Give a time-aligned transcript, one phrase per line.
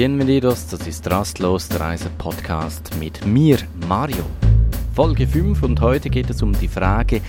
[0.00, 4.24] Bienvenidos, das ist Rastlos, der Reise-Podcast mit mir, Mario.
[4.94, 7.20] Folge 5 und heute geht es um die Frage,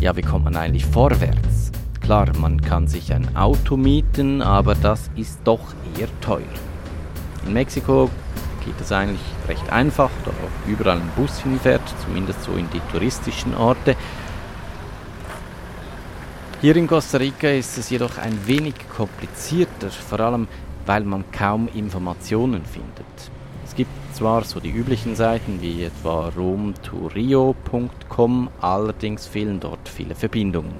[0.00, 1.70] ja, wie kommt man eigentlich vorwärts?
[2.00, 5.60] Klar, man kann sich ein Auto mieten, aber das ist doch
[5.96, 6.42] eher teuer.
[7.46, 8.10] In Mexiko
[8.64, 10.32] geht es eigentlich recht einfach, da
[10.66, 13.94] überall ein Bus hinfährt, zumindest so in die touristischen Orte.
[16.60, 20.48] Hier in Costa Rica ist es jedoch ein wenig komplizierter, vor allem
[20.88, 23.30] weil man kaum Informationen findet.
[23.62, 30.76] Es gibt zwar so die üblichen Seiten wie etwa romtorio.com, allerdings fehlen dort viele Verbindungen.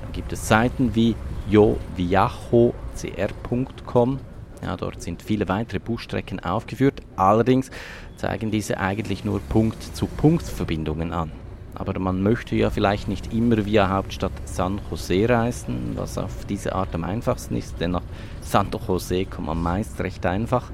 [0.00, 1.14] Dann gibt es Seiten wie
[1.50, 4.18] yoviajocr.com,
[4.62, 7.70] ja, dort sind viele weitere Busstrecken aufgeführt, allerdings
[8.16, 11.32] zeigen diese eigentlich nur Punkt-zu-Punkt-Verbindungen an.
[11.74, 16.74] Aber man möchte ja vielleicht nicht immer via Hauptstadt San Jose reisen, was auf diese
[16.74, 18.02] Art am einfachsten ist, denn nach
[18.40, 20.70] Santo Jose kommt man meist recht einfach.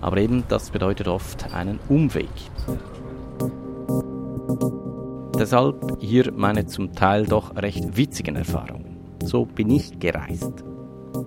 [0.00, 2.28] Aber eben, das bedeutet oft einen Umweg.
[5.38, 8.98] Deshalb hier meine zum Teil doch recht witzigen Erfahrungen.
[9.24, 10.64] So bin ich gereist.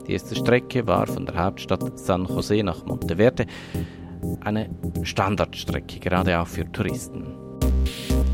[0.08, 3.46] Die erste Strecke war von der Hauptstadt San Jose nach Monteverde
[4.42, 4.70] eine
[5.04, 7.33] Standardstrecke, gerade auch für Touristen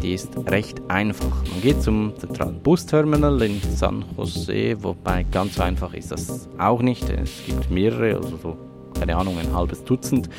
[0.01, 1.43] die ist recht einfach.
[1.51, 7.09] Man geht zum zentralen Busterminal in San Jose, wobei ganz einfach ist das auch nicht.
[7.09, 8.57] Es gibt mehrere, also so,
[8.99, 10.29] keine Ahnung, ein halbes Dutzend.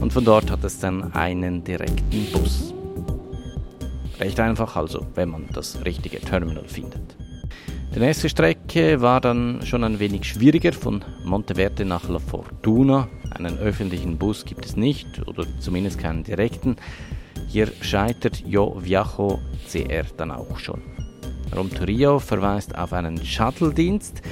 [0.00, 2.74] Und von dort hat es dann einen direkten Bus.
[4.20, 7.16] Recht einfach also, wenn man das richtige Terminal findet.
[7.94, 13.08] Die nächste Strecke war dann schon ein wenig schwieriger von Monteverde nach La Fortuna.
[13.30, 16.76] Einen öffentlichen Bus gibt es nicht oder zumindest keinen direkten.
[17.48, 20.82] Hier scheitert Jo Viajo CR dann auch schon.
[21.54, 24.22] Romtorio verweist auf einen Shuttle-Dienst.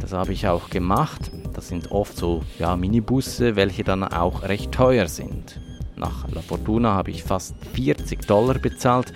[0.00, 1.30] Das habe ich auch gemacht.
[1.54, 5.60] Das sind oft so ja, Minibusse, welche dann auch recht teuer sind.
[5.96, 9.12] Nach La Fortuna habe ich fast 40 Dollar bezahlt.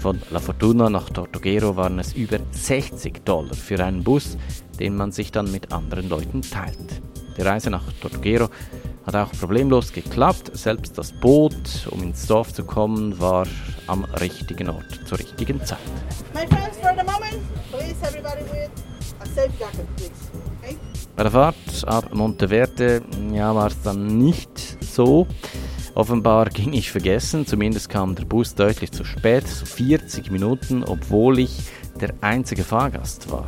[0.00, 4.36] Von La Fortuna nach Tortuguero waren es über 60 Dollar für einen Bus,
[4.78, 7.00] den man sich dann mit anderen Leuten teilt.
[7.36, 8.48] Die Reise nach Tortuguero
[9.06, 10.50] hat auch problemlos geklappt.
[10.54, 11.54] Selbst das Boot,
[11.90, 13.46] um ins Dorf zu kommen, war
[13.86, 15.78] am richtigen Ort zur richtigen Zeit.
[21.16, 21.56] Bei der Fahrt
[21.86, 23.02] ab Monteverde
[23.32, 24.50] ja, war es dann nicht
[24.82, 25.26] so.
[25.94, 31.38] Offenbar ging ich vergessen, zumindest kam der Bus deutlich zu spät, so 40 Minuten, obwohl
[31.38, 33.46] ich der einzige Fahrgast war.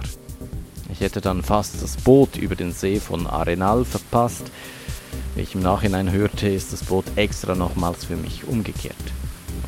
[0.91, 4.51] Ich hätte dann fast das Boot über den See von Arenal verpasst.
[5.39, 8.97] Wie ich im Nachhinein hörte, ist das Boot extra nochmals für mich umgekehrt.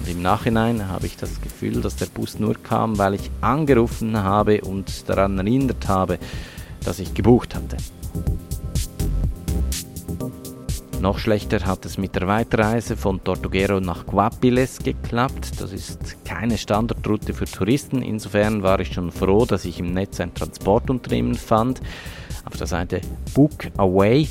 [0.00, 4.20] Und im Nachhinein habe ich das Gefühl, dass der Bus nur kam, weil ich angerufen
[4.20, 6.18] habe und daran erinnert habe,
[6.84, 7.76] dass ich gebucht hatte.
[11.00, 15.52] Noch schlechter hat es mit der Weiterreise von Tortuguero nach Guapiles geklappt.
[15.60, 18.02] Das ist keine Standardroute für Touristen.
[18.02, 21.80] Insofern war ich schon froh, dass ich im Netz ein Transportunternehmen fand.
[22.44, 23.02] Auf der Seite
[23.34, 24.26] Book Away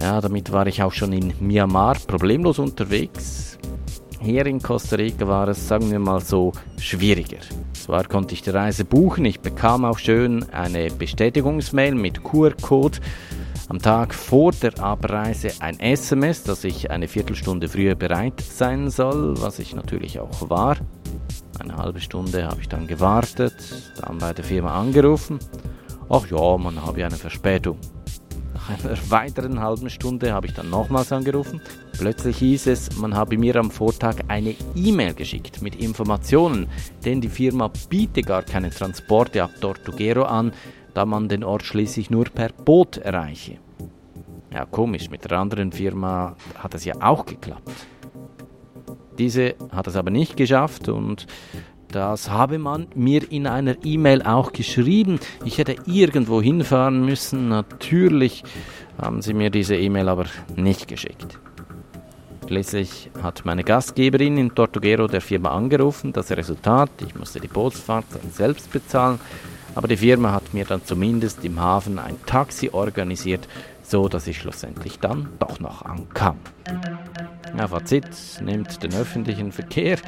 [0.00, 3.58] ja, damit war ich auch schon in Myanmar problemlos unterwegs.
[4.20, 7.38] Hier in Costa Rica war es, sagen wir mal so, schwieriger.
[7.72, 12.98] Zwar konnte ich die Reise buchen, ich bekam auch schön eine Bestätigungsmail mit QR-Code.
[13.68, 19.40] Am Tag vor der Abreise ein SMS, dass ich eine Viertelstunde früher bereit sein soll,
[19.40, 20.76] was ich natürlich auch war.
[21.58, 23.54] Eine halbe Stunde habe ich dann gewartet,
[24.00, 25.38] dann bei der Firma angerufen.
[26.08, 27.78] Ach ja, man habe ja eine Verspätung
[28.70, 31.60] einer weiteren halben Stunde habe ich dann nochmals angerufen.
[31.98, 36.68] Plötzlich hieß es, man habe mir am Vortag eine E-Mail geschickt mit Informationen,
[37.04, 40.52] denn die Firma biete gar keine Transporte ab Tortuguero an,
[40.94, 43.58] da man den Ort schließlich nur per Boot erreiche.
[44.52, 47.70] Ja, komisch, mit der anderen Firma hat es ja auch geklappt.
[49.18, 51.26] Diese hat es aber nicht geschafft und
[51.92, 55.18] das habe man mir in einer E-Mail auch geschrieben.
[55.44, 57.48] Ich hätte irgendwo hinfahren müssen.
[57.48, 58.44] Natürlich
[59.00, 61.38] haben sie mir diese E-Mail aber nicht geschickt.
[62.46, 66.12] Schließlich hat meine Gastgeberin in Tortuguero der Firma angerufen.
[66.12, 69.20] Das Resultat, ich musste die Bootsfahrt dann selbst bezahlen,
[69.76, 73.46] aber die Firma hat mir dann zumindest im Hafen ein Taxi organisiert,
[73.82, 76.38] so dass ich schlussendlich dann doch noch ankam.
[77.56, 78.08] Ja, Fazit,
[78.42, 79.98] nimmt den öffentlichen Verkehr,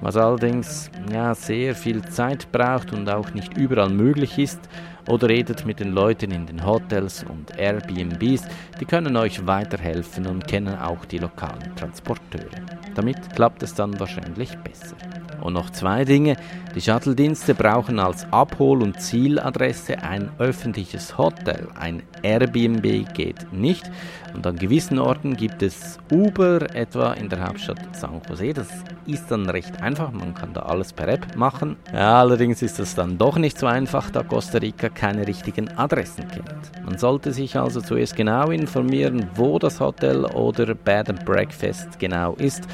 [0.00, 4.60] was allerdings ja, sehr viel Zeit braucht und auch nicht überall möglich ist,
[5.08, 8.42] oder redet mit den Leuten in den Hotels und Airbnbs,
[8.80, 12.48] die können euch weiterhelfen und kennen auch die lokalen Transporteure.
[12.94, 14.96] Damit klappt es dann wahrscheinlich besser.
[15.40, 16.36] Und noch zwei Dinge.
[16.74, 21.66] Die Shuttle-Dienste brauchen als Abhol- und Zieladresse ein öffentliches Hotel.
[21.74, 23.90] Ein Airbnb geht nicht.
[24.34, 28.52] Und an gewissen Orten gibt es Uber, etwa in der Hauptstadt San Jose.
[28.52, 28.68] Das
[29.06, 30.12] ist dann recht einfach.
[30.12, 31.76] Man kann da alles per App machen.
[31.92, 36.28] Ja, allerdings ist das dann doch nicht so einfach, da Costa Rica keine richtigen Adressen
[36.28, 36.84] kennt.
[36.84, 42.34] Man sollte sich also zuerst genau informieren, wo das Hotel oder Bed and Breakfast genau
[42.34, 42.68] ist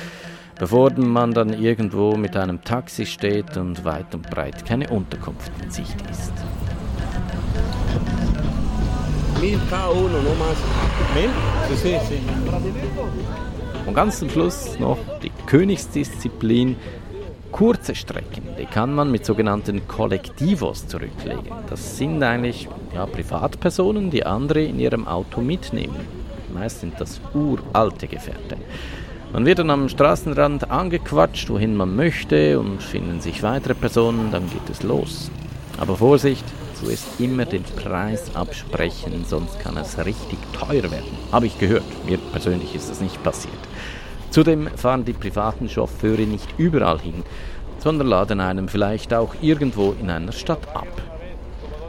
[0.58, 5.70] bevor man dann irgendwo mit einem Taxi steht und weit und breit keine Unterkunft in
[5.70, 6.32] Sicht ist.
[13.86, 16.76] Und ganz zum Schluss noch die Königsdisziplin.
[17.52, 21.44] Kurze Strecken, die kann man mit sogenannten Kollektivos zurücklegen.
[21.70, 26.00] Das sind eigentlich ja, Privatpersonen, die andere in ihrem Auto mitnehmen.
[26.52, 28.56] Meist sind das uralte Gefährte.
[29.32, 34.48] Man wird dann am Straßenrand angequatscht, wohin man möchte und finden sich weitere Personen, dann
[34.48, 35.30] geht es los.
[35.78, 36.44] Aber Vorsicht,
[36.74, 41.18] zuerst immer den Preis absprechen, sonst kann es richtig teuer werden.
[41.32, 43.54] Habe ich gehört, mir persönlich ist das nicht passiert.
[44.30, 47.24] Zudem fahren die privaten Chauffeure nicht überall hin,
[47.78, 50.88] sondern laden einem vielleicht auch irgendwo in einer Stadt ab.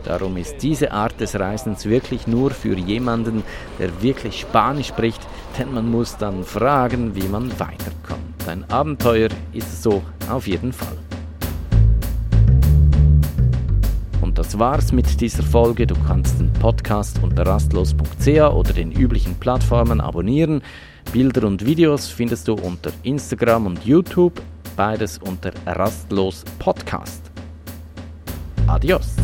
[0.08, 3.44] Darum ist diese Art des Reisens wirklich nur für jemanden,
[3.78, 5.20] der wirklich Spanisch spricht,
[5.60, 8.48] denn man muss dann fragen, wie man weiterkommt.
[8.48, 10.98] Ein Abenteuer ist so auf jeden Fall.
[14.22, 15.86] Und das war's mit dieser Folge.
[15.86, 20.62] Du kannst den Podcast unter rastlos.ch oder den üblichen Plattformen abonnieren.
[21.12, 24.42] Bilder und Videos findest du unter Instagram und YouTube,
[24.78, 27.30] beides unter Rastlos Podcast.
[28.68, 29.16] Adios!